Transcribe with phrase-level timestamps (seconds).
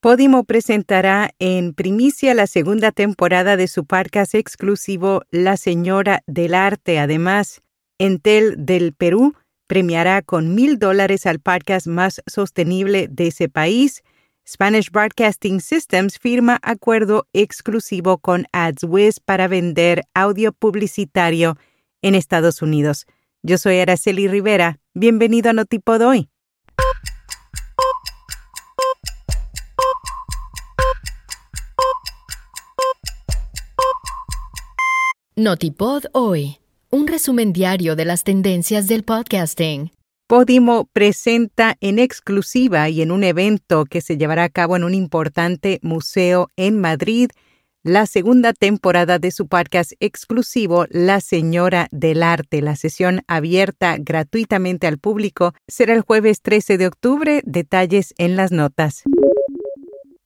[0.00, 6.98] Podimo presentará en primicia la segunda temporada de su podcast exclusivo La Señora del Arte.
[6.98, 7.62] Además,
[7.98, 9.34] Entel del Perú
[9.66, 14.02] premiará con mil dólares al podcast más sostenible de ese país.
[14.46, 21.56] Spanish Broadcasting Systems firma acuerdo exclusivo con AdsWiz para vender audio publicitario
[22.02, 23.06] en Estados Unidos.
[23.42, 24.78] Yo soy Araceli Rivera.
[24.94, 26.28] Bienvenido a Notipod hoy.
[35.38, 36.56] Notipod hoy,
[36.88, 39.90] un resumen diario de las tendencias del podcasting.
[40.26, 44.94] Podimo presenta en exclusiva y en un evento que se llevará a cabo en un
[44.94, 47.28] importante museo en Madrid
[47.82, 52.62] la segunda temporada de su podcast exclusivo La Señora del Arte.
[52.62, 57.42] La sesión abierta gratuitamente al público será el jueves 13 de octubre.
[57.44, 59.02] Detalles en las notas.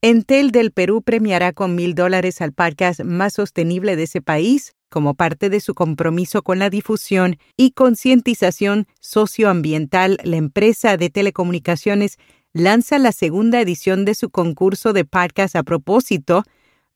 [0.02, 5.15] Entel del Perú premiará con mil dólares al podcast más sostenible de ese país como
[5.15, 10.19] parte de su compromiso con la difusión y concientización socioambiental.
[10.23, 12.19] La empresa de telecomunicaciones
[12.52, 16.45] lanza la segunda edición de su concurso de podcast a propósito.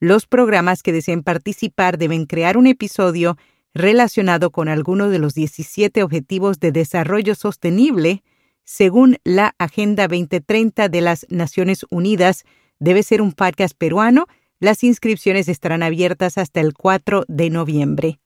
[0.00, 3.38] Los programas que deseen participar deben crear un episodio
[3.72, 8.22] relacionado con alguno de los 17 Objetivos de Desarrollo Sostenible,
[8.64, 12.44] según la Agenda 2030 de las Naciones Unidas,
[12.78, 14.26] Debe ser un podcast peruano.
[14.64, 18.18] Las inscripciones estarán abiertas hasta el 4 de noviembre.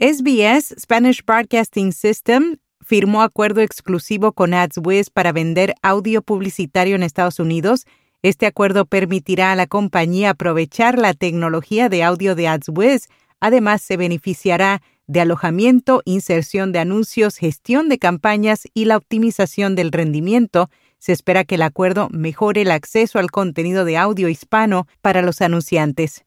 [0.00, 7.38] SBS, Spanish Broadcasting System, firmó acuerdo exclusivo con AdsWiz para vender audio publicitario en Estados
[7.38, 7.86] Unidos.
[8.22, 13.06] Este acuerdo permitirá a la compañía aprovechar la tecnología de audio de AdsWiz.
[13.38, 19.92] Además, se beneficiará de alojamiento, inserción de anuncios, gestión de campañas y la optimización del
[19.92, 25.22] rendimiento se espera que el acuerdo mejore el acceso al contenido de audio hispano para
[25.22, 26.24] los anunciantes.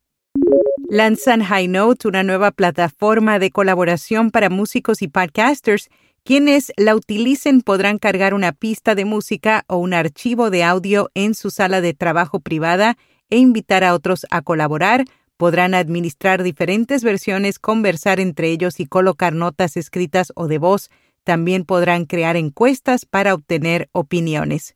[0.90, 5.90] Lanzan High Note, una nueva plataforma de colaboración para músicos y podcasters.
[6.26, 11.34] Quienes la utilicen podrán cargar una pista de música o un archivo de audio en
[11.34, 12.98] su sala de trabajo privada
[13.30, 15.06] e invitar a otros a colaborar.
[15.38, 20.90] Podrán administrar diferentes versiones, conversar entre ellos y colocar notas escritas o de voz
[21.24, 24.76] también podrán crear encuestas para obtener opiniones.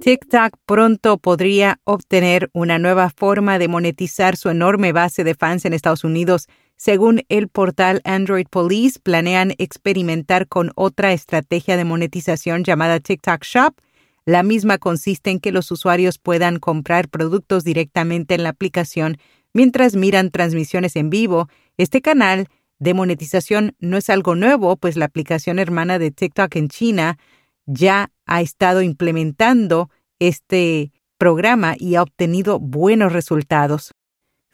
[0.00, 5.72] TikTok pronto podría obtener una nueva forma de monetizar su enorme base de fans en
[5.72, 6.46] Estados Unidos.
[6.76, 13.80] Según el portal Android Police, planean experimentar con otra estrategia de monetización llamada TikTok Shop.
[14.26, 19.16] La misma consiste en que los usuarios puedan comprar productos directamente en la aplicación
[19.54, 21.48] mientras miran transmisiones en vivo.
[21.78, 22.48] Este canal
[22.78, 27.18] de monetización no es algo nuevo, pues la aplicación hermana de TikTok en China
[27.66, 33.92] ya ha estado implementando este programa y ha obtenido buenos resultados.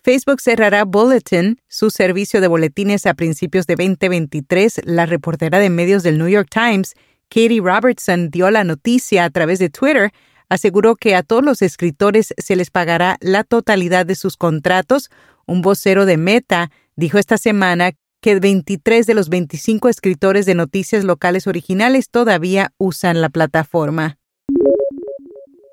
[0.02, 4.80] Facebook cerrará Bulletin, su servicio de boletines a principios de 2023.
[4.84, 6.94] La reportera de medios del New York Times,
[7.28, 10.10] Katie Robertson, dio la noticia a través de Twitter,
[10.48, 15.10] aseguró que a todos los escritores se les pagará la totalidad de sus contratos.
[15.46, 21.04] Un vocero de Meta dijo esta semana que 23 de los 25 escritores de noticias
[21.04, 24.18] locales originales todavía usan la plataforma.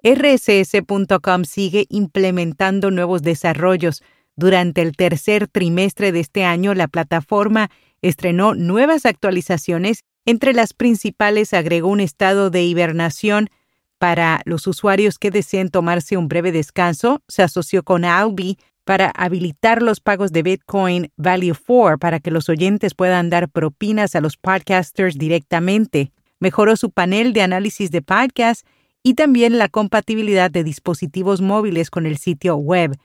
[0.03, 4.03] RSS.com sigue implementando nuevos desarrollos.
[4.35, 7.69] Durante el tercer trimestre de este año, la plataforma
[8.01, 10.03] estrenó nuevas actualizaciones.
[10.25, 13.49] Entre las principales agregó un estado de hibernación
[13.97, 17.21] para los usuarios que deseen tomarse un breve descanso.
[17.27, 22.47] Se asoció con Albi, para habilitar los pagos de Bitcoin Value 4 para que los
[22.47, 26.13] oyentes puedan dar propinas a los podcasters directamente.
[26.39, 28.65] Mejoró su panel de análisis de podcast
[29.03, 32.97] y también la compatibilidad de dispositivos móviles con el sitio web.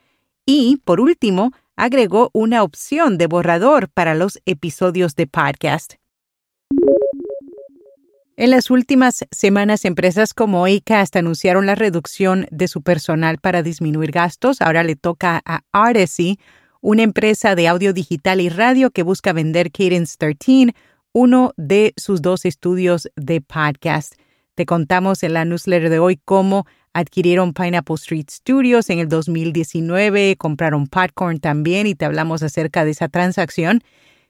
[0.47, 5.95] Y, por último, agregó una opción de borrador para los episodios de podcast.
[8.43, 14.11] En las últimas semanas, empresas como Acast anunciaron la reducción de su personal para disminuir
[14.11, 14.61] gastos.
[14.61, 16.41] Ahora le toca a Artesy,
[16.81, 20.75] una empresa de audio digital y radio que busca vender Cadence 13,
[21.13, 24.15] uno de sus dos estudios de podcast.
[24.57, 30.35] Te contamos en la newsletter de hoy cómo adquirieron Pineapple Street Studios en el 2019,
[30.37, 33.85] compraron Popcorn también y te hablamos acerca de esa transacción.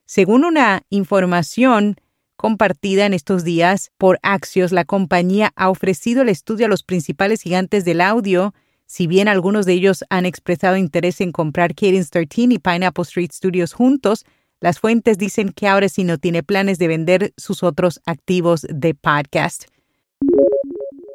[0.05, 1.97] Según una información
[2.37, 7.43] compartida en estos días por Axios, la compañía ha ofrecido el estudio a los principales
[7.43, 8.55] gigantes del audio.
[8.87, 13.31] Si bien algunos de ellos han expresado interés en comprar Cadence 13 y Pineapple Street
[13.33, 14.25] Studios juntos,
[14.61, 18.95] las fuentes dicen que ahora sí no tiene planes de vender sus otros activos de
[18.95, 19.65] podcast.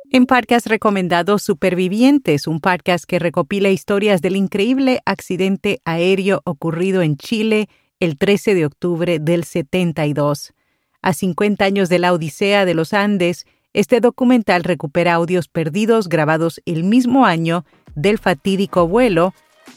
[0.09, 7.17] En podcast recomendado Supervivientes, un podcast que recopila historias del increíble accidente aéreo ocurrido en
[7.17, 7.67] Chile
[7.99, 10.53] el 13 de octubre del 72.
[11.01, 16.61] A 50 años de la Odisea de los Andes, este documental recupera audios perdidos grabados
[16.65, 17.65] el mismo año
[17.95, 19.33] del fatídico vuelo,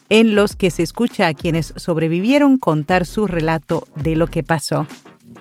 [0.08, 4.86] en los que se escucha a quienes sobrevivieron contar su relato de lo que pasó.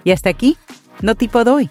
[0.04, 0.58] Y hasta aquí,
[1.02, 1.70] no tipo doy.